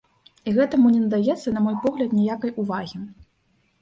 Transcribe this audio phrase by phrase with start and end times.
[0.51, 2.97] І гэтаму не надаецца, на мой погляд, ніякай увагі!